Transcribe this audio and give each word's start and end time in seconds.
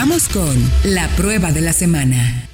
Vamos 0.00 0.28
con 0.28 0.56
la 0.84 1.08
prueba 1.16 1.50
de 1.50 1.60
la 1.60 1.72
semana. 1.72 2.48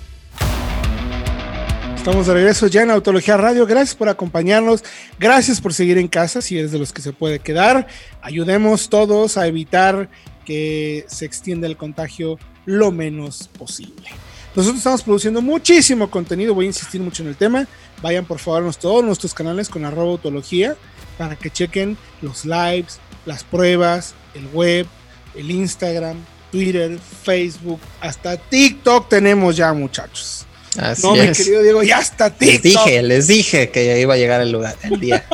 Estamos 1.94 2.26
de 2.26 2.32
regreso 2.32 2.68
ya 2.68 2.84
en 2.84 2.90
Autología 2.90 3.36
Radio. 3.36 3.66
Gracias 3.66 3.94
por 3.94 4.08
acompañarnos. 4.08 4.82
Gracias 5.18 5.60
por 5.60 5.74
seguir 5.74 5.98
en 5.98 6.08
casa 6.08 6.40
si 6.40 6.58
eres 6.58 6.72
de 6.72 6.78
los 6.78 6.94
que 6.94 7.02
se 7.02 7.12
puede 7.12 7.40
quedar. 7.40 7.86
Ayudemos 8.22 8.88
todos 8.88 9.36
a 9.36 9.46
evitar 9.46 10.08
que 10.46 11.04
se 11.06 11.26
extienda 11.26 11.66
el 11.66 11.76
contagio 11.76 12.38
lo 12.64 12.90
menos 12.90 13.50
posible. 13.58 14.08
Nosotros 14.56 14.78
estamos 14.78 15.02
produciendo 15.02 15.42
muchísimo 15.42 16.10
contenido, 16.10 16.54
voy 16.54 16.64
a 16.64 16.68
insistir 16.68 17.02
mucho 17.02 17.22
en 17.24 17.28
el 17.28 17.36
tema. 17.36 17.68
Vayan 18.00 18.24
por 18.24 18.38
favor 18.38 18.66
a 18.66 18.72
todos 18.72 19.04
nuestros 19.04 19.34
canales 19.34 19.68
con 19.68 19.84
arroba 19.84 20.12
autología 20.12 20.76
para 21.18 21.36
que 21.36 21.50
chequen 21.50 21.98
los 22.22 22.46
lives, 22.46 23.00
las 23.26 23.44
pruebas, 23.44 24.14
el 24.34 24.46
web, 24.46 24.86
el 25.34 25.50
Instagram, 25.50 26.16
Twitter, 26.54 27.00
Facebook, 27.24 27.80
hasta 28.00 28.36
TikTok 28.36 29.08
tenemos 29.08 29.56
ya 29.56 29.72
muchachos. 29.72 30.46
Así 30.78 31.04
no, 31.04 31.16
mi 31.16 31.32
querido 31.32 31.62
Diego, 31.62 31.82
ya 31.82 31.98
está 31.98 32.30
TikTok. 32.30 32.62
Les 32.62 32.62
dije, 32.62 33.02
les 33.02 33.26
dije 33.26 33.70
que 33.70 33.86
ya 33.86 33.98
iba 33.98 34.14
a 34.14 34.16
llegar 34.16 34.40
el 34.40 34.52
lugar, 34.52 34.76
el 34.84 35.00
día. 35.00 35.26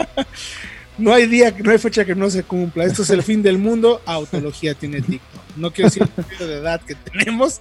no 0.98 1.12
hay 1.12 1.26
día, 1.26 1.54
no 1.62 1.72
hay 1.72 1.76
fecha 1.76 2.06
que 2.06 2.14
no 2.14 2.30
se 2.30 2.42
cumpla. 2.42 2.84
Esto 2.84 3.02
es 3.02 3.10
el 3.10 3.22
fin 3.22 3.42
del 3.42 3.58
mundo. 3.58 4.00
Autología 4.06 4.72
tiene 4.72 5.02
TikTok. 5.02 5.42
No 5.56 5.70
quiero 5.74 5.90
decir 5.90 6.08
el 6.40 6.48
de 6.48 6.54
edad 6.54 6.80
que 6.80 6.94
tenemos, 6.94 7.60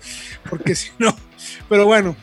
porque 0.50 0.74
si 0.74 0.92
no. 0.98 1.14
Pero 1.68 1.86
bueno, 1.86 2.16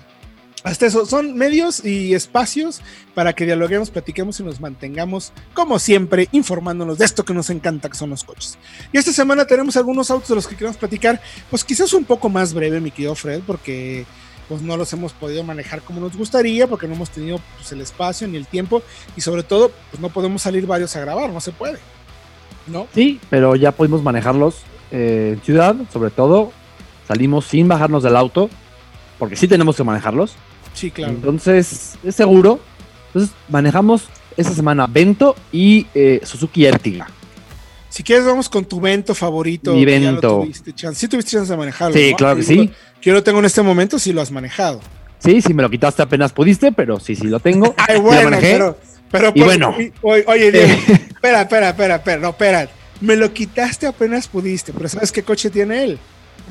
hasta 0.66 0.86
eso, 0.86 1.06
son 1.06 1.36
medios 1.36 1.84
y 1.84 2.12
espacios 2.14 2.80
para 3.14 3.34
que 3.34 3.44
dialoguemos, 3.44 3.90
platiquemos 3.90 4.40
y 4.40 4.42
nos 4.42 4.60
mantengamos, 4.60 5.32
como 5.54 5.78
siempre, 5.78 6.28
informándonos 6.32 6.98
de 6.98 7.04
esto 7.04 7.24
que 7.24 7.32
nos 7.32 7.50
encanta, 7.50 7.88
que 7.88 7.96
son 7.96 8.10
los 8.10 8.24
coches. 8.24 8.58
Y 8.92 8.98
esta 8.98 9.12
semana 9.12 9.44
tenemos 9.46 9.76
algunos 9.76 10.10
autos 10.10 10.28
de 10.28 10.34
los 10.34 10.48
que 10.48 10.56
queremos 10.56 10.76
platicar, 10.76 11.20
pues 11.50 11.62
quizás 11.62 11.92
un 11.92 12.04
poco 12.04 12.28
más 12.28 12.52
breve, 12.52 12.80
mi 12.80 12.90
querido 12.90 13.14
Fred, 13.14 13.42
porque 13.46 14.06
pues 14.48 14.60
no 14.60 14.76
los 14.76 14.92
hemos 14.92 15.12
podido 15.12 15.44
manejar 15.44 15.82
como 15.82 16.00
nos 16.00 16.16
gustaría, 16.16 16.66
porque 16.66 16.88
no 16.88 16.94
hemos 16.94 17.10
tenido 17.10 17.38
pues, 17.58 17.70
el 17.70 17.80
espacio 17.80 18.26
ni 18.26 18.36
el 18.36 18.48
tiempo, 18.48 18.82
y 19.16 19.20
sobre 19.20 19.44
todo, 19.44 19.70
pues 19.92 20.00
no 20.00 20.08
podemos 20.08 20.42
salir 20.42 20.66
varios 20.66 20.96
a 20.96 21.00
grabar, 21.00 21.30
no 21.30 21.40
se 21.40 21.52
puede. 21.52 21.78
¿No? 22.66 22.88
Sí, 22.92 23.20
pero 23.30 23.54
ya 23.54 23.70
pudimos 23.70 24.02
manejarlos 24.02 24.62
eh, 24.90 25.34
en 25.34 25.42
ciudad, 25.42 25.76
sobre 25.92 26.10
todo. 26.10 26.50
Salimos 27.06 27.44
sin 27.44 27.68
bajarnos 27.68 28.02
del 28.02 28.16
auto, 28.16 28.50
porque 29.20 29.36
sí 29.36 29.46
tenemos 29.46 29.76
que 29.76 29.84
manejarlos. 29.84 30.34
Sí, 30.76 30.90
claro. 30.90 31.14
Entonces, 31.14 31.94
es 32.04 32.14
seguro. 32.14 32.60
Entonces, 33.08 33.34
manejamos 33.48 34.04
esta 34.36 34.52
semana 34.52 34.86
Vento 34.86 35.34
y 35.50 35.86
eh, 35.94 36.20
Suzuki 36.22 36.66
Ertiga. 36.66 37.08
Si 37.88 38.02
quieres, 38.02 38.26
vamos 38.26 38.50
con 38.50 38.66
tu 38.66 38.78
Vento 38.78 39.14
favorito. 39.14 39.72
Mi 39.72 39.86
Vento. 39.86 40.42
Tuviste 40.42 40.74
chance. 40.74 41.00
Sí 41.00 41.08
tuviste 41.08 41.30
chance 41.32 41.50
de 41.50 41.56
manejarlo. 41.56 41.96
Sí, 41.96 42.12
claro 42.14 42.36
que 42.36 42.42
sí. 42.42 42.70
Yo 43.00 43.14
lo 43.14 43.22
tengo 43.22 43.38
en 43.38 43.46
este 43.46 43.62
momento, 43.62 43.98
sí 43.98 44.12
lo 44.12 44.20
has 44.20 44.30
manejado. 44.30 44.80
Sí, 45.18 45.40
sí, 45.40 45.54
me 45.54 45.62
lo 45.62 45.70
quitaste 45.70 46.02
apenas 46.02 46.32
pudiste, 46.32 46.72
pero 46.72 47.00
sí, 47.00 47.16
sí 47.16 47.26
lo 47.26 47.40
tengo. 47.40 47.74
Ay, 47.88 47.98
bueno, 47.98 48.36
pero, 48.38 48.78
pero, 49.10 49.32
y 49.34 49.40
bueno. 49.42 49.74
Oye, 50.02 50.52
Diego, 50.52 50.68
espera, 50.88 51.42
espera, 51.42 51.70
espera, 51.70 51.94
espera, 51.96 52.18
no, 52.18 52.28
espera. 52.30 52.68
Me 53.00 53.16
lo 53.16 53.32
quitaste 53.32 53.86
apenas 53.86 54.28
pudiste, 54.28 54.72
pero 54.74 54.88
¿sabes 54.88 55.10
qué 55.10 55.22
coche 55.22 55.48
tiene 55.48 55.84
él? 55.84 55.98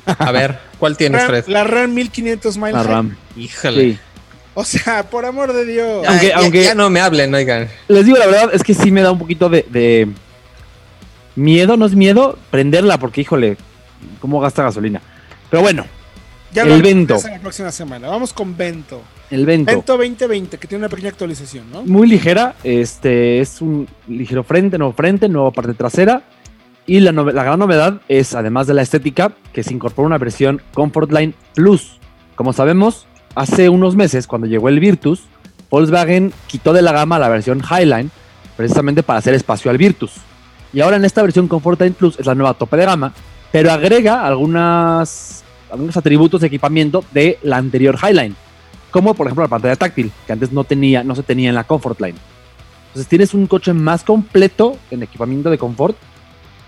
A 0.06 0.31
ver, 0.31 0.59
¿cuál 0.80 0.98
tienes, 0.98 1.23
Fred? 1.26 1.46
La 1.48 1.64
RAM 1.64 1.94
1500 1.94 2.58
miles. 2.58 2.73
La 2.73 2.84
RAM. 2.84 3.16
Híjole. 3.36 4.00
O 4.58 4.64
sea, 4.64 5.03
por 5.03 5.25
amor 5.25 5.52
de 5.52 5.66
Dios. 5.66 6.08
aunque, 6.08 6.30
ya, 6.30 6.38
aunque 6.38 6.64
ya 6.64 6.73
no 6.73 6.89
me 6.89 7.02
hablen, 7.02 7.34
oigan. 7.36 7.67
Les 7.89 8.06
digo 8.06 8.17
la 8.17 8.25
verdad, 8.25 8.50
es 8.53 8.64
que 8.64 8.73
sí 8.73 8.89
me 8.89 9.02
da 9.02 9.12
un 9.12 9.20
poquito 9.20 9.50
de, 9.50 10.08
miedo, 11.36 11.75
no 11.75 11.86
es 11.86 11.94
miedo, 11.94 12.39
prenderla, 12.50 12.97
porque 12.97 13.22
híjole, 13.22 13.58
¿cómo 14.22 14.39
gasta 14.39 14.64
gasolina? 14.64 15.02
Pero 15.50 15.62
bueno, 15.62 15.86
ya 16.53 16.64
el 16.64 16.81
Vento. 16.81 17.17
La 17.22 17.39
próxima 17.39 17.70
semana. 17.70 18.08
Vamos 18.08 18.31
con 18.31 18.56
Vento. 18.56 19.02
El 19.30 19.45
Vento. 19.45 19.73
Vento 19.73 19.97
2020, 19.97 20.58
que 20.58 20.67
tiene 20.67 20.86
una 20.86 20.90
pequeña 20.90 21.09
actualización, 21.09 21.69
¿no? 21.69 21.84
Muy 21.84 22.08
ligera. 22.08 22.56
Este 22.64 23.41
es 23.41 23.62
un 23.62 23.90
ligero 24.08 24.46
frente, 24.46 24.78
nuevo 24.78 24.94
frente, 24.94 25.28
nueva 25.28 25.52
parte 25.52 25.74
trasera. 25.74 26.24
Y 26.88 27.02
la, 27.02 27.12
la 27.12 27.44
gran 27.44 27.59
novedad 27.59 28.00
es, 28.08 28.35
además 28.35 28.68
de 28.68 28.75
la 28.75 28.84
estética, 28.84 29.34
que 29.52 29.63
se 29.63 29.74
incorpora 29.74 30.06
una 30.06 30.18
versión 30.18 30.62
Comfort 30.74 31.12
Line 31.12 31.34
Plus. 31.56 32.00
Como 32.35 32.53
sabemos, 32.53 33.06
hace 33.35 33.69
unos 33.69 33.96
meses, 33.96 34.28
cuando 34.28 34.47
llegó 34.47 34.69
el 34.69 34.79
Virtus, 34.79 35.23
Volkswagen 35.69 36.34
quitó 36.47 36.73
de 36.73 36.81
la 36.81 36.94
gama 36.94 37.19
la 37.19 37.29
versión 37.29 37.62
Highline, 37.62 38.09
precisamente 38.56 39.03
para 39.03 39.19
hacer 39.19 39.34
espacio 39.34 39.69
al 39.69 39.78
Virtus. 39.78 40.13
Y 40.73 40.81
ahora 40.81 40.96
en 40.96 41.06
esta 41.06 41.22
versión 41.22 41.47
Comfort 41.47 41.79
Line 41.81 41.96
Plus 41.97 42.19
es 42.19 42.25
la 42.25 42.35
nueva 42.35 42.53
tope 42.53 42.78
de 42.78 42.85
gama, 42.85 43.13
pero 43.51 43.72
agrega 43.72 44.25
algunas, 44.25 45.44
algunos 45.69 45.96
atributos 45.97 46.41
de 46.41 46.47
equipamiento 46.47 47.03
de 47.12 47.38
la 47.44 47.57
anterior 47.57 47.97
Highline, 48.01 48.35
como 48.90 49.13
por 49.13 49.28
ejemplo 49.28 49.44
la 49.44 49.50
pantalla 49.50 49.75
táctil, 49.75 50.12
que 50.25 50.34
antes 50.34 50.52
no, 50.52 50.63
tenía, 50.63 51.03
no 51.03 51.16
se 51.16 51.23
tenía 51.23 51.50
en 51.50 51.56
la 51.56 51.66
Comfort 51.66 52.00
Line. 52.00 52.17
Entonces 52.88 53.09
tienes 53.09 53.34
un 53.34 53.47
coche 53.47 53.73
más 53.73 54.03
completo 54.03 54.78
en 54.91 55.03
equipamiento 55.03 55.50
de 55.50 55.57
confort 55.57 55.97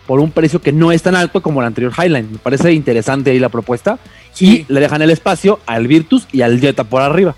por 0.08 0.22
un 0.22 0.32
precio 0.32 0.62
que 0.62 0.72
no 0.72 0.92
es 0.92 1.04
tan 1.04 1.16
alto 1.16 1.42
como 1.42 1.60
el 1.60 1.68
anterior 1.68 1.92
Highline. 1.96 2.32
Me 2.32 2.38
parece 2.38 2.72
interesante 2.72 3.30
ahí 3.30 3.40
la 3.40 3.50
propuesta. 3.50 4.00
Y 4.40 4.66
le 4.70 4.80
dejan 4.80 5.02
el 5.02 5.10
espacio 5.10 5.60
al 5.66 5.88
Virtus 5.88 6.28
y 6.32 6.42
al 6.42 6.60
Jetta 6.60 6.86
por 6.86 7.02
arriba, 7.02 7.36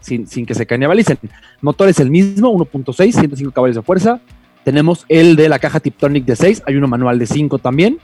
sin, 0.00 0.26
sin 0.26 0.44
que 0.44 0.54
se 0.54 0.66
canibalicen. 0.66 1.18
Motor 1.62 1.88
es 1.88 2.00
el 2.00 2.10
mismo, 2.10 2.52
1.6, 2.52 3.12
105 3.12 3.52
caballos 3.52 3.76
de 3.76 3.82
fuerza. 3.82 4.20
Tenemos 4.64 5.06
el 5.08 5.36
de 5.36 5.48
la 5.48 5.58
caja 5.58 5.80
Tiptonic 5.80 6.24
de 6.24 6.36
6, 6.36 6.64
hay 6.66 6.76
uno 6.76 6.86
manual 6.86 7.18
de 7.18 7.26
5 7.26 7.58
también. 7.58 7.98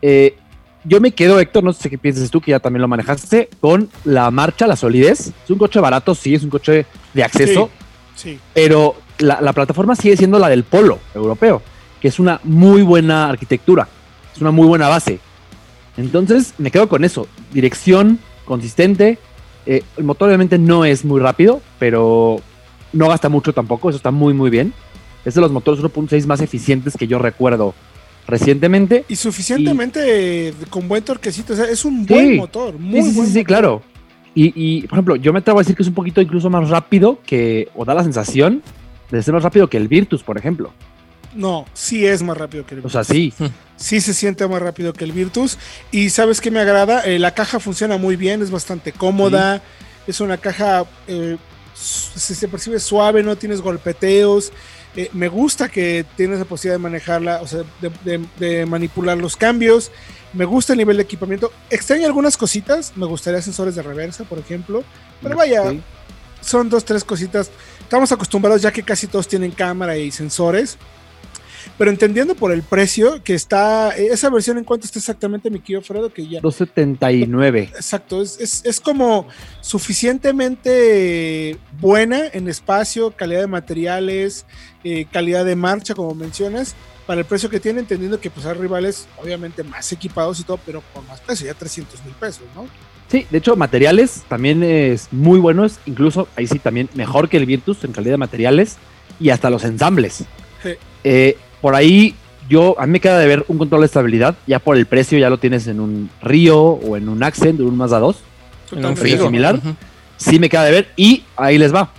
Eh, 0.00 0.36
yo 0.84 1.00
me 1.00 1.12
quedo, 1.12 1.38
Héctor, 1.40 1.62
no 1.62 1.72
sé 1.72 1.90
qué 1.90 1.98
piensas 1.98 2.30
tú, 2.30 2.40
que 2.40 2.52
ya 2.52 2.60
también 2.60 2.82
lo 2.82 2.88
manejaste, 2.88 3.50
con 3.60 3.90
la 4.04 4.30
marcha, 4.30 4.66
la 4.66 4.76
solidez. 4.76 5.32
Es 5.44 5.50
un 5.50 5.58
coche 5.58 5.80
barato, 5.80 6.14
sí, 6.14 6.34
es 6.34 6.42
un 6.42 6.50
coche 6.50 6.86
de 7.12 7.24
acceso, 7.24 7.68
sí, 8.14 8.38
pero 8.54 8.94
la, 9.18 9.40
la 9.40 9.52
plataforma 9.52 9.94
sigue 9.94 10.16
siendo 10.16 10.38
la 10.38 10.48
del 10.48 10.64
Polo 10.64 10.98
europeo 11.14 11.60
que 12.00 12.08
es 12.08 12.18
una 12.18 12.40
muy 12.44 12.82
buena 12.82 13.28
arquitectura, 13.28 13.88
es 14.34 14.40
una 14.40 14.50
muy 14.50 14.66
buena 14.66 14.88
base. 14.88 15.20
Entonces 15.96 16.54
me 16.58 16.70
quedo 16.70 16.88
con 16.88 17.04
eso, 17.04 17.28
dirección 17.52 18.18
consistente, 18.44 19.18
eh, 19.66 19.82
el 19.96 20.04
motor 20.04 20.28
obviamente 20.28 20.58
no 20.58 20.84
es 20.84 21.04
muy 21.04 21.20
rápido, 21.20 21.60
pero 21.78 22.40
no 22.92 23.08
gasta 23.08 23.28
mucho 23.28 23.52
tampoco, 23.52 23.90
eso 23.90 23.96
está 23.96 24.10
muy 24.10 24.34
muy 24.34 24.50
bien. 24.50 24.72
Es 25.24 25.34
de 25.34 25.40
los 25.42 25.52
motores 25.52 25.82
1.6 25.82 26.26
más 26.26 26.40
eficientes 26.40 26.96
que 26.96 27.06
yo 27.06 27.18
recuerdo 27.18 27.74
recientemente. 28.26 29.04
Y 29.08 29.16
suficientemente 29.16 30.54
con 30.70 30.88
buen 30.88 31.04
torquecito, 31.04 31.52
o 31.52 31.56
sea, 31.56 31.66
es 31.66 31.84
un 31.84 32.06
buen 32.06 32.36
motor, 32.36 32.78
muy 32.78 33.02
sí, 33.02 33.12
sí, 33.12 33.26
sí, 33.26 33.44
claro. 33.44 33.82
Y, 34.34 34.52
y, 34.54 34.82
por 34.82 34.94
ejemplo, 34.94 35.16
yo 35.16 35.32
me 35.32 35.40
atrevo 35.40 35.58
a 35.58 35.62
decir 35.62 35.74
que 35.74 35.82
es 35.82 35.88
un 35.88 35.94
poquito 35.94 36.20
incluso 36.20 36.48
más 36.48 36.70
rápido 36.70 37.18
que, 37.26 37.68
o 37.74 37.84
da 37.84 37.94
la 37.94 38.04
sensación 38.04 38.62
de 39.10 39.22
ser 39.22 39.34
más 39.34 39.42
rápido 39.42 39.68
que 39.68 39.76
el 39.76 39.88
Virtus, 39.88 40.22
por 40.22 40.38
ejemplo. 40.38 40.72
No, 41.34 41.66
sí 41.74 42.06
es 42.06 42.22
más 42.22 42.36
rápido 42.36 42.66
que 42.66 42.74
el 42.74 42.80
Virtus. 42.80 42.94
O 42.94 43.04
sea, 43.04 43.14
sí. 43.14 43.32
Sí 43.76 44.00
se 44.00 44.12
siente 44.14 44.46
más 44.46 44.60
rápido 44.60 44.92
que 44.92 45.04
el 45.04 45.12
Virtus. 45.12 45.58
Y 45.90 46.10
sabes 46.10 46.40
qué 46.40 46.50
me 46.50 46.60
agrada, 46.60 47.02
eh, 47.04 47.18
la 47.18 47.34
caja 47.34 47.60
funciona 47.60 47.96
muy 47.96 48.16
bien, 48.16 48.42
es 48.42 48.50
bastante 48.50 48.92
cómoda. 48.92 49.62
Es 50.06 50.20
una 50.20 50.38
caja, 50.38 50.84
eh, 51.06 51.36
se, 51.74 52.48
percibe 52.48 52.80
suave, 52.80 53.22
no 53.22 53.36
tienes 53.36 53.60
golpeteos. 53.60 54.52
Eh, 54.96 55.08
me 55.12 55.28
gusta 55.28 55.68
que 55.68 56.04
tienes 56.16 56.40
la 56.40 56.44
posibilidad 56.44 56.74
de 56.74 56.82
manejarla, 56.82 57.40
o 57.42 57.46
sea, 57.46 57.62
de, 57.80 58.66
manipular 58.66 59.16
los 59.16 59.36
cambios. 59.36 59.92
Me 60.32 60.44
gusta 60.44 60.72
el 60.72 60.78
nivel 60.78 60.96
de 60.96 61.04
equipamiento. 61.04 61.52
Extraño 61.70 62.06
algunas 62.06 62.36
cositas. 62.36 62.92
Me 62.96 63.06
gustaría 63.06 63.40
sensores 63.40 63.76
de 63.76 63.82
reversa, 63.82 64.24
por 64.24 64.38
ejemplo. 64.38 64.84
Pero 65.22 65.36
vaya, 65.36 65.62
son 66.40 66.68
dos, 66.68 66.84
tres 66.84 67.04
cositas. 67.04 67.50
Estamos 67.80 68.10
acostumbrados 68.10 68.62
ya 68.62 68.72
que 68.72 68.82
casi 68.82 69.06
todos 69.06 69.28
tienen 69.28 69.52
cámara 69.52 69.96
y 69.96 70.10
sensores 70.10 70.76
pero 71.78 71.90
entendiendo 71.90 72.34
por 72.34 72.52
el 72.52 72.62
precio 72.62 73.22
que 73.22 73.34
está, 73.34 73.90
esa 73.90 74.30
versión 74.30 74.58
en 74.58 74.64
cuanto 74.64 74.86
está 74.86 74.98
exactamente, 74.98 75.50
mi 75.50 75.60
querido 75.60 75.82
Fredo, 75.82 76.12
que 76.12 76.26
ya... 76.26 76.40
279. 76.40 77.70
Exacto, 77.74 78.22
es, 78.22 78.62
es, 78.64 78.80
como 78.80 79.26
suficientemente 79.60 81.58
buena 81.80 82.22
en 82.32 82.48
espacio, 82.48 83.10
calidad 83.12 83.40
de 83.40 83.46
materiales, 83.46 84.46
eh, 84.84 85.06
calidad 85.10 85.44
de 85.44 85.56
marcha, 85.56 85.94
como 85.94 86.14
mencionas, 86.14 86.74
para 87.06 87.20
el 87.20 87.26
precio 87.26 87.50
que 87.50 87.60
tiene, 87.60 87.80
entendiendo 87.80 88.20
que 88.20 88.30
pues 88.30 88.46
hay 88.46 88.54
rivales 88.54 89.08
obviamente 89.20 89.62
más 89.64 89.90
equipados 89.92 90.38
y 90.40 90.44
todo, 90.44 90.60
pero 90.64 90.82
con 90.94 91.06
más 91.06 91.20
precio, 91.20 91.46
ya 91.46 91.54
300 91.54 92.04
mil 92.04 92.14
pesos, 92.14 92.44
¿no? 92.54 92.66
Sí, 93.10 93.26
de 93.28 93.38
hecho, 93.38 93.56
materiales 93.56 94.22
también 94.28 94.62
es 94.62 95.08
muy 95.10 95.40
buenos, 95.40 95.80
incluso 95.84 96.28
ahí 96.36 96.46
sí 96.46 96.60
también 96.60 96.88
mejor 96.94 97.28
que 97.28 97.38
el 97.38 97.46
Virtus 97.46 97.82
en 97.82 97.90
calidad 97.90 98.12
de 98.12 98.18
materiales 98.18 98.76
y 99.18 99.30
hasta 99.30 99.50
los 99.50 99.64
ensambles. 99.64 100.24
Sí. 100.62 100.70
Eh, 101.02 101.36
por 101.60 101.74
ahí 101.74 102.14
yo, 102.48 102.74
a 102.80 102.86
mí 102.86 102.92
me 102.92 103.00
queda 103.00 103.18
de 103.18 103.26
ver 103.26 103.44
un 103.48 103.58
control 103.58 103.82
de 103.82 103.86
estabilidad, 103.86 104.34
ya 104.46 104.58
por 104.58 104.76
el 104.76 104.86
precio 104.86 105.18
ya 105.18 105.30
lo 105.30 105.38
tienes 105.38 105.66
en 105.68 105.78
un 105.78 106.10
Río 106.20 106.60
o 106.60 106.96
en 106.96 107.08
un 107.08 107.22
Accent, 107.22 107.60
en 107.60 107.66
un 107.66 107.76
Mazda 107.76 108.00
2, 108.00 108.16
en 108.72 108.84
un 108.84 108.96
similar. 108.96 109.60
Sí 110.16 110.38
me 110.38 110.48
queda 110.48 110.64
de 110.64 110.72
ver 110.72 110.88
y 110.96 111.22
ahí 111.36 111.58
les 111.58 111.74
va. 111.74 111.92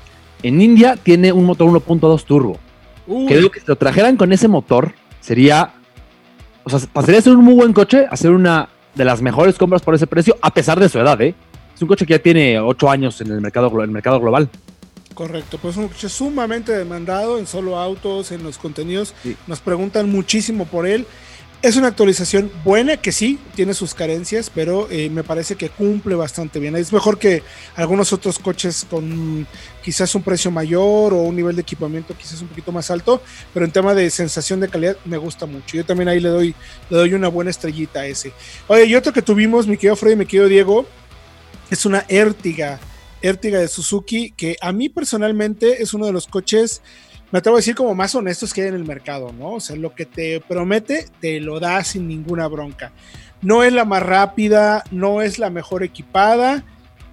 En 0.43 0.61
India 0.61 0.97
tiene 1.01 1.31
un 1.31 1.45
motor 1.45 1.69
1.2 1.69 2.23
turbo. 2.25 2.59
Creo 3.27 3.49
que 3.49 3.59
si 3.59 3.65
lo 3.65 3.75
trajeran 3.75 4.17
con 4.17 4.31
ese 4.33 4.47
motor 4.47 4.93
sería, 5.21 5.71
o 6.63 6.69
sea, 6.69 6.79
pasaría 6.91 7.19
a 7.19 7.23
ser 7.23 7.35
un 7.35 7.45
muy 7.45 7.55
buen 7.55 7.73
coche, 7.73 8.05
hacer 8.09 8.31
una 8.31 8.69
de 8.93 9.05
las 9.05 9.21
mejores 9.21 9.57
compras 9.57 9.81
por 9.81 9.95
ese 9.95 10.07
precio, 10.07 10.37
a 10.41 10.53
pesar 10.53 10.79
de 10.79 10.89
su 10.89 10.99
edad, 10.99 11.19
¿eh? 11.21 11.33
Es 11.73 11.81
un 11.81 11.87
coche 11.87 12.05
que 12.05 12.13
ya 12.13 12.19
tiene 12.19 12.59
8 12.59 12.89
años 12.89 13.21
en 13.21 13.31
el 13.31 13.41
mercado, 13.41 13.71
en 13.75 13.81
el 13.81 13.91
mercado 13.91 14.19
global. 14.19 14.49
Correcto, 15.13 15.57
pues 15.61 15.75
es 15.75 15.77
un 15.77 15.87
coche 15.89 16.09
sumamente 16.09 16.71
demandado 16.71 17.37
en 17.37 17.45
solo 17.45 17.77
autos, 17.77 18.31
en 18.31 18.43
los 18.43 18.57
contenidos. 18.57 19.13
Sí. 19.23 19.35
Nos 19.47 19.59
preguntan 19.59 20.09
muchísimo 20.09 20.65
por 20.65 20.87
él. 20.87 21.05
Es 21.61 21.75
una 21.75 21.89
actualización 21.89 22.51
buena 22.63 22.97
que 22.97 23.11
sí, 23.11 23.37
tiene 23.53 23.75
sus 23.75 23.93
carencias, 23.93 24.49
pero 24.49 24.87
eh, 24.89 25.11
me 25.11 25.23
parece 25.23 25.55
que 25.55 25.69
cumple 25.69 26.15
bastante 26.15 26.59
bien. 26.59 26.75
Es 26.75 26.91
mejor 26.91 27.19
que 27.19 27.43
algunos 27.75 28.11
otros 28.13 28.39
coches 28.39 28.87
con 28.89 29.45
quizás 29.83 30.15
un 30.15 30.23
precio 30.23 30.49
mayor 30.49 31.13
o 31.13 31.17
un 31.17 31.35
nivel 31.35 31.55
de 31.55 31.61
equipamiento 31.61 32.17
quizás 32.17 32.41
un 32.41 32.47
poquito 32.47 32.71
más 32.71 32.89
alto, 32.89 33.21
pero 33.53 33.63
en 33.63 33.71
tema 33.71 33.93
de 33.93 34.09
sensación 34.09 34.59
de 34.59 34.69
calidad 34.69 34.97
me 35.05 35.17
gusta 35.17 35.45
mucho. 35.45 35.77
Yo 35.77 35.85
también 35.85 36.09
ahí 36.09 36.19
le 36.19 36.29
doy, 36.29 36.55
le 36.89 36.97
doy 36.97 37.13
una 37.13 37.27
buena 37.27 37.51
estrellita 37.51 37.99
a 37.99 38.05
ese. 38.07 38.33
Oye, 38.67 38.85
y 38.85 38.95
otro 38.95 39.13
que 39.13 39.21
tuvimos, 39.21 39.67
mi 39.67 39.77
querido 39.77 39.95
Freddy, 39.95 40.15
mi 40.15 40.25
querido 40.25 40.47
Diego, 40.47 40.87
es 41.69 41.85
una 41.85 42.05
Ertiga. 42.07 42.79
Ertiga 43.21 43.59
de 43.59 43.67
Suzuki, 43.67 44.31
que 44.31 44.57
a 44.61 44.71
mí 44.71 44.89
personalmente 44.89 45.81
es 45.81 45.93
uno 45.93 46.05
de 46.05 46.11
los 46.11 46.27
coches, 46.27 46.81
me 47.31 47.39
atrevo 47.39 47.55
a 47.55 47.59
decir, 47.59 47.75
como 47.75 47.95
más 47.95 48.13
honestos 48.13 48.53
que 48.53 48.61
hay 48.61 48.67
en 48.67 48.75
el 48.75 48.83
mercado, 48.83 49.31
¿no? 49.31 49.53
O 49.53 49.59
sea, 49.59 49.75
lo 49.75 49.95
que 49.95 50.05
te 50.05 50.41
promete, 50.41 51.07
te 51.21 51.39
lo 51.39 51.59
da 51.59 51.83
sin 51.83 52.07
ninguna 52.07 52.47
bronca. 52.47 52.91
No 53.41 53.63
es 53.63 53.71
la 53.71 53.85
más 53.85 54.03
rápida, 54.03 54.83
no 54.91 55.21
es 55.21 55.39
la 55.39 55.49
mejor 55.49 55.83
equipada, 55.83 56.63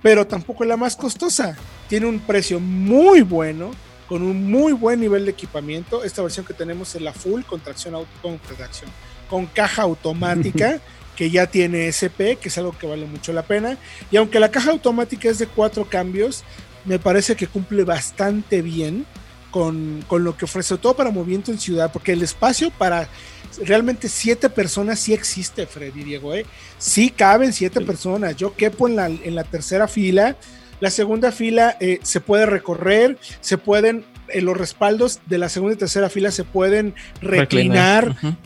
pero 0.03 0.27
tampoco 0.27 0.65
es 0.65 0.69
la 0.69 0.77
más 0.77 0.97
costosa. 0.97 1.57
Tiene 1.89 2.07
un 2.07 2.19
precio 2.19 2.59
muy 2.59 3.23
bueno, 3.23 3.71
con 4.09 4.23
un 4.23 4.51
muy 4.51 4.73
buen 4.73 5.01
nivel 5.01 5.25
de 5.25 5.31
equipamiento. 5.31 6.03
Esta 6.03 6.23
versión 6.23 6.45
que 6.45 6.55
tenemos 6.55 6.95
es 6.95 7.03
la 7.03 7.13
full 7.13 7.43
con 7.43 7.61
tracción, 7.61 7.95
auto, 7.95 8.11
con, 9.29 9.47
caja 9.47 9.83
automática 9.83 10.81
que 11.19 11.31
ya 11.31 11.49
tiene 11.49 11.89
SP, 11.91 12.39
que 12.41 12.47
es 12.47 12.59
algo 12.59 12.79
que 12.79 12.87
vale 12.87 13.05
mucho 13.05 13.33
la 13.33 13.43
pena. 13.43 13.77
Y 14.13 14.17
aunque 14.19 14.39
la 14.39 14.53
caja 14.53 14.71
automática 14.71 15.29
es 15.29 15.41
de 15.41 15.49
cuatro 15.49 15.85
cambios, 15.85 16.45
me 16.85 17.01
parece 17.01 17.35
que 17.35 17.49
cumple 17.49 17.83
bastante 17.83 18.63
bien 18.63 19.05
con, 19.51 20.05
con 20.07 20.23
lo 20.23 20.37
que 20.37 20.45
ofrece, 20.45 20.79
todo 20.79 20.95
para 20.95 21.11
movimiento 21.11 21.51
en 21.51 21.59
ciudad, 21.59 21.91
porque 21.93 22.13
el 22.13 22.23
espacio 22.23 22.71
para 22.71 23.09
realmente 23.65 24.09
siete 24.09 24.49
personas 24.49 25.01
sí 25.01 25.13
existe, 25.13 25.67
Freddy 25.67 26.05
Diego, 26.05 26.35
¿eh? 26.35 26.47
Sí 26.79 27.11
caben 27.11 27.53
siete 27.53 27.81
personas. 27.81 28.37
Yo 28.37 28.55
quepo 28.55 28.87
en 28.87 28.95
la, 28.95 29.07
en 29.07 29.35
la 29.35 29.43
tercera 29.43 29.89
fila. 29.89 30.37
La 30.79 30.91
segunda 30.93 31.33
fila 31.33 31.77
eh, 31.81 31.99
se 32.05 32.21
puede 32.21 32.47
recorrer, 32.47 33.19
se 33.41 33.59
pueden, 33.59 34.05
en 34.29 34.45
los 34.45 34.57
respaldos 34.57 35.19
de 35.27 35.39
la 35.39 35.49
segunda 35.49 35.75
y 35.75 35.79
tercera 35.79 36.11
fila 36.11 36.31
se 36.31 36.45
pueden 36.45 36.95
reclinar. 37.21 38.11
Ujú. 38.11 38.37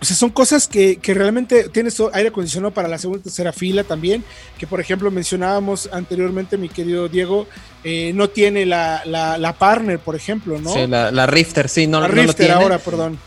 O 0.00 0.04
sea, 0.04 0.14
son 0.14 0.28
cosas 0.30 0.68
que, 0.68 0.96
que 0.96 1.14
realmente 1.14 1.70
tienes 1.70 1.98
aire 2.12 2.28
acondicionado 2.28 2.72
para 2.72 2.86
la 2.86 2.98
segunda 2.98 3.20
y 3.20 3.22
tercera 3.24 3.52
fila 3.52 3.82
también, 3.82 4.22
que 4.58 4.66
por 4.66 4.78
ejemplo 4.80 5.10
mencionábamos 5.10 5.88
anteriormente, 5.90 6.58
mi 6.58 6.68
querido 6.68 7.08
Diego, 7.08 7.46
eh, 7.82 8.12
no 8.14 8.28
tiene 8.28 8.66
la, 8.66 9.02
la, 9.06 9.38
la 9.38 9.54
partner, 9.54 9.98
por 9.98 10.14
ejemplo, 10.14 10.58
¿no? 10.60 10.70
Sí, 10.72 10.86
la, 10.86 11.10
la 11.10 11.26
Rifter, 11.26 11.68
sí, 11.70 11.86
no, 11.86 12.00
la 12.00 12.08
no 12.08 12.14
lo 12.14 12.22
Rifter 12.22 12.46
tiene. 12.46 12.52
ahora, 12.62 12.78
perdón. 12.78 13.18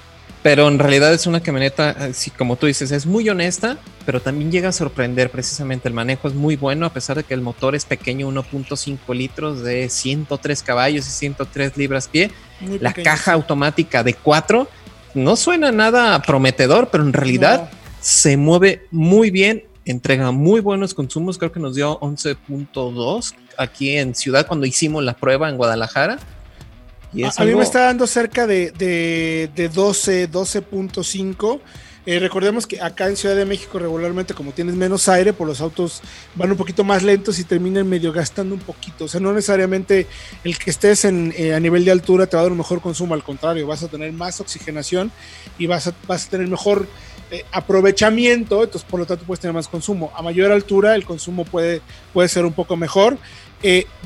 Pero 0.41 0.69
en 0.69 0.79
realidad 0.79 1.13
es 1.13 1.27
una 1.27 1.41
camioneta, 1.41 1.91
eh, 2.07 2.13
sí, 2.13 2.31
como 2.31 2.55
tú 2.55 2.67
dices, 2.67 2.91
es 2.91 3.05
muy 3.05 3.27
honesta, 3.27 3.77
pero 4.05 4.21
también 4.21 4.51
llega 4.51 4.69
a 4.69 4.71
sorprender 4.71 5.31
precisamente. 5.31 5.89
El 5.89 5.93
manejo 5.93 6.29
es 6.29 6.33
muy 6.33 6.55
bueno, 6.55 6.85
a 6.85 6.93
pesar 6.93 7.17
de 7.17 7.23
que 7.25 7.33
el 7.33 7.41
motor 7.41 7.75
es 7.75 7.83
pequeño, 7.83 8.29
1.5 8.31 9.13
litros 9.15 9.63
de 9.63 9.89
103 9.89 10.63
caballos 10.63 11.05
y 11.07 11.11
103 11.11 11.75
libras 11.75 12.07
pie. 12.07 12.31
Muy 12.61 12.79
La 12.79 12.91
pequeño. 12.91 13.03
caja 13.03 13.33
automática 13.33 14.01
de 14.03 14.13
4 14.13 14.69
no 15.13 15.35
suena 15.35 15.71
nada 15.71 16.21
prometedor, 16.21 16.89
pero 16.91 17.03
en 17.03 17.13
realidad 17.13 17.69
No. 17.71 17.77
se 18.01 18.37
mueve 18.37 18.85
muy 18.91 19.31
bien, 19.31 19.63
entrega 19.85 20.31
muy 20.31 20.61
buenos 20.61 20.93
consumos. 20.93 21.37
Creo 21.37 21.51
que 21.51 21.59
nos 21.59 21.75
dio 21.75 21.99
11.2 21.99 23.33
aquí 23.57 23.97
en 23.97 24.15
Ciudad 24.15 24.45
cuando 24.47 24.65
hicimos 24.65 25.03
la 25.03 25.13
prueba 25.15 25.49
en 25.49 25.57
Guadalajara. 25.57 26.19
Y 27.11 27.23
A, 27.23 27.31
mí 27.43 27.55
me 27.55 27.63
está 27.63 27.81
dando 27.85 28.05
cerca 28.05 28.45
de, 28.45 28.71
de, 28.71 29.49
de 29.55 29.69
12, 29.69 30.29
12.5. 30.29 31.59
Eh, 32.05 32.17
recordemos 32.17 32.65
que 32.65 32.81
acá 32.81 33.07
en 33.07 33.17
Ciudad 33.17 33.35
de 33.35 33.45
México 33.45 33.77
regularmente 33.77 34.33
como 34.33 34.51
tienes 34.51 34.75
menos 34.75 35.09
aire, 35.09 35.33
por 35.33 35.47
los 35.47 35.59
autos 35.59 36.01
van 36.35 36.49
un 36.51 36.57
poquito 36.57 36.83
más 36.83 37.03
lentos 37.03 37.39
y 37.39 37.43
terminan 37.43 37.87
medio 37.87 38.13
gastando 38.13 38.55
un 38.55 38.61
poquito. 38.61 39.05
O 39.05 39.07
sea, 39.07 39.19
no 39.19 39.33
necesariamente 39.33 40.07
el 40.43 40.57
que 40.57 40.69
estés 40.69 41.05
en, 41.05 41.33
eh, 41.37 41.53
a 41.53 41.59
nivel 41.59 41.83
de 41.83 41.91
altura 41.91 42.25
te 42.25 42.37
va 42.37 42.41
a 42.41 42.43
dar 42.43 42.51
un 42.51 42.57
mejor 42.57 42.81
consumo, 42.81 43.13
al 43.13 43.23
contrario, 43.23 43.67
vas 43.67 43.83
a 43.83 43.89
tener 43.89 44.11
más 44.13 44.39
oxigenación 44.39 45.11
y 45.57 45.67
vas 45.67 45.87
a, 45.87 45.93
vas 46.07 46.25
a 46.25 46.29
tener 46.29 46.47
mejor 46.47 46.87
eh, 47.31 47.43
aprovechamiento, 47.51 48.63
entonces 48.63 48.89
por 48.89 49.01
lo 49.01 49.05
tanto 49.05 49.25
puedes 49.25 49.41
tener 49.41 49.53
más 49.53 49.67
consumo. 49.67 50.11
A 50.15 50.21
mayor 50.21 50.51
altura 50.51 50.95
el 50.95 51.03
consumo 51.05 51.43
puede, 51.43 51.81
puede 52.13 52.29
ser 52.29 52.45
un 52.45 52.53
poco 52.53 52.77
mejor. 52.77 53.17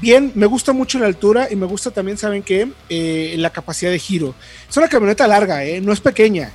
Bien, 0.01 0.31
me 0.33 0.47
gusta 0.47 0.73
mucho 0.73 0.97
la 0.97 1.05
altura 1.05 1.47
y 1.51 1.55
me 1.55 1.67
gusta 1.67 1.91
también, 1.91 2.17
¿saben 2.17 2.41
qué? 2.41 2.67
Eh, 2.89 3.35
la 3.37 3.51
capacidad 3.51 3.91
de 3.91 3.99
giro. 3.99 4.33
Es 4.67 4.75
una 4.75 4.89
camioneta 4.89 5.27
larga, 5.27 5.61
no 5.79 5.93
es 5.93 6.01
pequeña. 6.01 6.51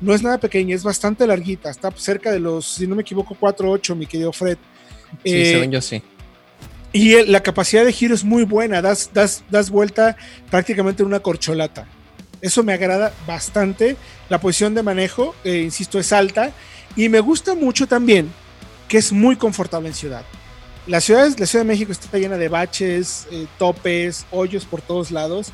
No 0.00 0.14
es 0.14 0.22
nada 0.22 0.38
pequeña, 0.38 0.74
es 0.74 0.82
bastante 0.82 1.26
larguita. 1.26 1.70
Está 1.70 1.90
cerca 1.92 2.30
de 2.30 2.38
los, 2.40 2.66
si 2.66 2.86
no 2.86 2.94
me 2.94 3.02
equivoco, 3.02 3.34
4.8, 3.38 3.94
mi 3.94 4.06
querido 4.06 4.32
Fred. 4.32 4.58
Sí, 5.24 5.32
Eh, 5.34 5.52
según 5.54 5.70
yo 5.72 5.80
sí. 5.80 6.02
y 6.92 7.14
el- 7.14 7.32
la 7.32 7.42
capacidad 7.42 7.84
de 7.84 7.92
giro 7.92 8.14
es 8.14 8.24
muy 8.24 8.44
buena. 8.44 8.82
Das, 8.82 9.10
das, 9.12 9.42
das 9.50 9.70
vuelta 9.70 10.16
prácticamente 10.50 11.02
en 11.02 11.06
una 11.08 11.20
corcholata. 11.20 11.86
Eso 12.42 12.62
me 12.62 12.72
agrada 12.74 13.12
bastante. 13.26 13.96
La 14.28 14.38
posición 14.40 14.74
de 14.74 14.82
manejo, 14.82 15.34
eh, 15.44 15.62
insisto, 15.64 15.98
es 15.98 16.12
alta. 16.12 16.52
Y 16.94 17.08
me 17.08 17.20
gusta 17.20 17.54
mucho 17.54 17.86
también 17.86 18.30
que 18.88 18.98
es 18.98 19.12
muy 19.12 19.36
confortable 19.36 19.88
en 19.88 19.94
ciudad. 19.94 20.24
La 20.86 21.00
ciudad, 21.00 21.28
la 21.36 21.46
ciudad 21.46 21.64
de 21.64 21.68
México 21.68 21.90
está 21.90 22.16
llena 22.16 22.36
de 22.36 22.48
baches, 22.48 23.26
eh, 23.32 23.46
topes, 23.58 24.24
hoyos 24.30 24.64
por 24.64 24.80
todos 24.82 25.10
lados. 25.10 25.48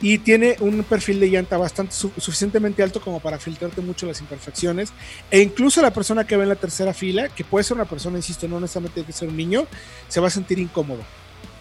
Y 0.00 0.18
tiene 0.18 0.56
un 0.58 0.82
perfil 0.82 1.20
de 1.20 1.28
llanta 1.28 1.56
bastante 1.56 1.92
su- 1.94 2.10
suficientemente 2.16 2.82
alto 2.82 3.00
como 3.00 3.20
para 3.20 3.38
filtrarte 3.38 3.80
mucho 3.80 4.06
las 4.06 4.20
imperfecciones. 4.20 4.92
E 5.30 5.40
incluso 5.40 5.80
la 5.80 5.92
persona 5.92 6.26
que 6.26 6.36
va 6.36 6.42
en 6.42 6.48
la 6.48 6.56
tercera 6.56 6.92
fila, 6.92 7.28
que 7.28 7.44
puede 7.44 7.62
ser 7.62 7.76
una 7.76 7.84
persona, 7.84 8.16
insisto, 8.16 8.48
no 8.48 8.58
necesariamente 8.58 8.94
tiene 8.94 9.06
que 9.06 9.12
ser 9.12 9.28
un 9.28 9.36
niño, 9.36 9.66
se 10.08 10.18
va 10.20 10.26
a 10.26 10.30
sentir 10.30 10.58
incómodo. 10.58 11.02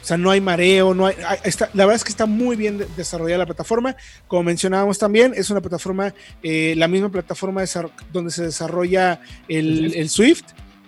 O 0.02 0.04
sea, 0.04 0.18
no 0.18 0.32
hay 0.32 0.42
mareo, 0.42 0.96
no 0.96 1.06
hay, 1.06 1.16
hay- 1.24 1.38
está- 1.44 1.70
la 1.76 1.86
verdad 1.86 1.98
es 1.98 2.04
que 2.04 2.10
está 2.10 2.26
muy 2.26 2.56
bien 2.56 2.80
de- 2.80 2.88
desarrollada 2.98 3.38
la 3.38 3.46
plataforma. 3.46 3.96
Como 4.28 4.42
mencionábamos 4.42 4.98
también, 4.98 5.34
es 5.36 5.52
una 5.52 5.62
plataforma, 5.62 6.12
eh, 6.42 6.74
la 6.76 6.88
misma 6.88 7.10
plataforma 7.10 7.64
donde 8.12 8.32
se 8.32 8.42
desarrolla 8.46 9.22
el, 9.48 9.94
el 9.94 10.10
Swift, 10.10 10.46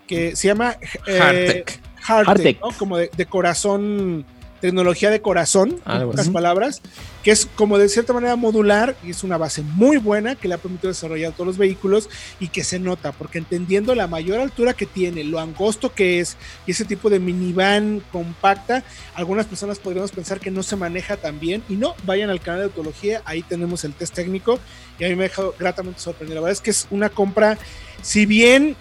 que 0.08 0.36
se 0.36 0.48
llama 0.48 0.78
eh, 1.06 1.64
Hardtech. 2.04 2.62
¿no? 2.62 2.70
como 2.78 2.98
de, 2.98 3.10
de 3.16 3.26
corazón, 3.26 4.26
tecnología 4.64 5.10
de 5.10 5.22
corazón, 5.22 5.82
en 5.86 5.92
Algo 5.92 6.12
pocas 6.12 6.28
así. 6.28 6.32
palabras, 6.32 6.82
que 7.22 7.32
es 7.32 7.50
como 7.56 7.78
de 7.78 7.90
cierta 7.90 8.14
manera 8.14 8.38
modular 8.38 8.96
y 9.04 9.10
es 9.10 9.26
una 9.26 9.38
base 9.38 9.62
muy 9.62 9.98
buena 9.98 10.36
que 10.36 10.48
le 10.48 10.54
ha 10.54 10.58
permitido 10.58 10.88
desarrollar 10.88 11.34
todos 11.34 11.48
los 11.48 11.58
vehículos 11.58 12.10
y 12.40 12.48
que 12.48 12.64
se 12.64 12.80
nota, 12.80 13.12
porque 13.12 13.40
entendiendo 13.40 13.94
la 13.94 14.08
mayor 14.08 14.40
altura 14.40 14.74
que 14.74 14.86
tiene, 14.86 15.26
lo 15.26 15.42
angosto 15.42 15.94
que 15.94 16.22
es 16.22 16.38
y 16.66 16.72
ese 16.72 16.86
tipo 16.86 17.10
de 17.10 17.20
minivan 17.20 18.02
compacta, 18.10 18.86
algunas 19.16 19.48
personas 19.48 19.80
podríamos 19.80 20.14
pensar 20.14 20.40
que 20.40 20.50
no 20.50 20.64
se 20.64 20.78
maneja 20.78 21.18
tan 21.18 21.42
bien 21.42 21.62
y 21.68 21.76
no, 21.76 21.94
vayan 22.06 22.30
al 22.30 22.40
canal 22.40 22.62
de 22.62 22.66
autología, 22.68 23.22
ahí 23.26 23.42
tenemos 23.42 23.84
el 23.84 23.94
test 23.94 24.14
técnico 24.14 24.60
y 24.98 25.04
a 25.04 25.10
mí 25.10 25.16
me 25.16 25.26
ha 25.26 25.28
dejado 25.28 25.54
gratamente 25.60 26.00
sorprendido. 26.00 26.36
La 26.36 26.42
verdad 26.42 26.54
es 26.54 26.62
que 26.62 26.72
es 26.72 26.88
una 26.90 27.10
compra, 27.10 27.58
si 28.02 28.26
bien 28.26 28.78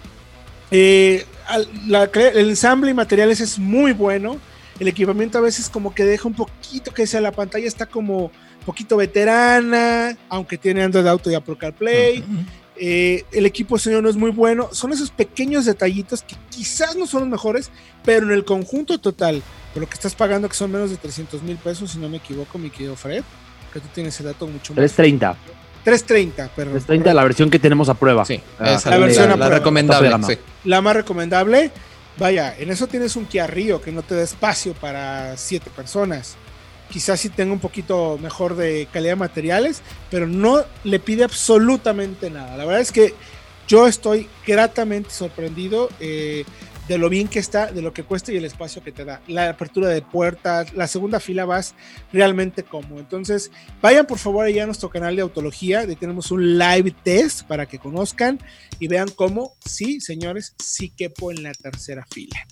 eh, 0.73 1.25
la- 1.87 2.05
el 2.13 2.49
ensamble 2.49 2.91
y 2.91 2.93
materiales 2.93 3.39
es 3.41 3.59
muy 3.59 3.93
bueno, 3.93 4.37
el 4.79 4.87
equipamiento 4.87 5.37
a 5.37 5.41
veces 5.41 5.69
como 5.69 5.93
que 5.93 6.03
deja 6.03 6.27
un 6.27 6.33
poquito 6.33 6.91
que 6.93 7.05
sea 7.05 7.21
la 7.21 7.31
pantalla 7.31 7.67
está 7.67 7.85
como 7.85 8.25
un 8.25 8.65
poquito 8.65 8.97
veterana, 8.97 10.17
aunque 10.29 10.57
tiene 10.57 10.83
Android 10.83 11.05
Auto 11.07 11.29
y 11.29 11.35
Apple 11.35 11.57
CarPlay. 11.57 12.23
Eh, 12.75 13.23
el 13.31 13.45
equipo 13.45 13.75
de 13.75 13.81
sonido 13.81 14.01
no 14.01 14.09
es 14.09 14.15
muy 14.15 14.31
bueno. 14.31 14.69
Son 14.71 14.91
esos 14.91 15.11
pequeños 15.11 15.65
detallitos 15.65 16.23
que 16.23 16.35
quizás 16.49 16.95
no 16.95 17.05
son 17.05 17.21
los 17.21 17.29
mejores, 17.29 17.69
pero 18.03 18.25
en 18.25 18.31
el 18.31 18.43
conjunto 18.45 18.97
total, 18.97 19.43
por 19.73 19.83
lo 19.83 19.87
que 19.87 19.93
estás 19.93 20.15
pagando, 20.15 20.49
que 20.49 20.55
son 20.55 20.71
menos 20.71 20.89
de 20.89 20.97
300 20.97 21.43
mil 21.43 21.57
pesos, 21.57 21.91
si 21.91 21.99
no 21.99 22.09
me 22.09 22.17
equivoco, 22.17 22.57
mi 22.57 22.71
querido 22.71 22.95
Fred, 22.95 23.23
que 23.71 23.79
tú 23.79 23.87
tienes 23.93 24.19
el 24.21 24.25
dato 24.25 24.47
mucho 24.47 24.73
más. 24.73 24.77
330. 24.77 25.37
330, 25.83 26.47
perdón. 26.55 26.73
330 26.73 27.13
la 27.13 27.23
versión 27.23 27.49
que 27.49 27.59
tenemos 27.59 27.89
a 27.89 27.93
prueba. 27.93 28.25
Sí, 28.25 28.39
Ah, 28.59 28.73
esa 28.73 28.89
la 28.91 28.97
versión 28.97 29.27
la, 29.27 29.33
a 29.33 29.37
prueba. 29.37 29.55
recomendable. 29.57 30.11
Sí. 30.27 30.37
La 30.65 30.81
más 30.81 30.95
recomendable, 30.95 31.71
vaya, 32.17 32.55
en 32.57 32.69
eso 32.71 32.87
tienes 32.87 33.15
un 33.15 33.25
Kia 33.25 33.47
Rio 33.47 33.81
que 33.81 33.91
no 33.91 34.01
te 34.01 34.15
da 34.15 34.21
espacio 34.23 34.73
para 34.73 35.35
siete 35.37 35.69
personas. 35.75 36.35
Quizás 36.89 37.19
sí 37.19 37.29
tenga 37.29 37.51
un 37.53 37.59
poquito 37.59 38.19
mejor 38.21 38.55
de 38.55 38.87
calidad 38.93 39.13
de 39.13 39.15
materiales, 39.17 39.81
pero 40.11 40.27
no 40.27 40.63
le 40.83 40.99
pide 40.99 41.23
absolutamente 41.23 42.29
nada. 42.29 42.55
La 42.55 42.65
verdad 42.65 42.81
es 42.81 42.91
que 42.91 43.13
yo 43.67 43.87
estoy 43.87 44.27
gratamente 44.45 45.09
sorprendido. 45.09 45.89
eh, 45.99 46.45
de 46.87 46.97
lo 46.97 47.09
bien 47.09 47.27
que 47.27 47.39
está, 47.39 47.71
de 47.71 47.81
lo 47.81 47.93
que 47.93 48.03
cuesta 48.03 48.31
y 48.31 48.37
el 48.37 48.45
espacio 48.45 48.83
que 48.83 48.91
te 48.91 49.05
da. 49.05 49.21
La 49.27 49.49
apertura 49.49 49.87
de 49.89 50.01
puertas, 50.01 50.73
la 50.73 50.87
segunda 50.87 51.19
fila 51.19 51.45
vas 51.45 51.75
realmente 52.11 52.63
cómodo. 52.63 52.99
Entonces, 52.99 53.51
vayan 53.81 54.05
por 54.05 54.17
favor 54.17 54.45
allá 54.45 54.63
a 54.63 54.65
nuestro 54.65 54.89
canal 54.89 55.15
de 55.15 55.21
autología, 55.21 55.85
tenemos 55.95 56.31
un 56.31 56.57
live 56.57 56.93
test 57.03 57.43
para 57.47 57.65
que 57.65 57.79
conozcan 57.79 58.39
y 58.79 58.87
vean 58.87 59.09
cómo, 59.09 59.55
sí, 59.65 60.01
señores, 60.01 60.53
sí 60.59 60.89
quepo 60.89 61.31
en 61.31 61.43
la 61.43 61.53
tercera 61.53 62.05
fila. 62.09 62.45